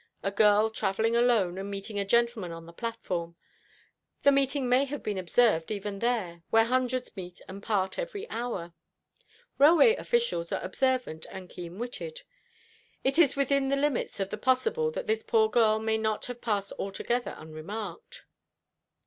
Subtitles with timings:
[0.23, 3.35] A girl travelling alone, and meeting a gentleman on the platform.
[4.23, 8.73] The meeting may have been observed even there, where hundreds meet and part every hour.
[9.59, 12.23] Railway officials are observant and keen witted.
[13.03, 16.41] It is within the limits of the possible that this poor girl may not have
[16.41, 18.23] passed altogether unremarked."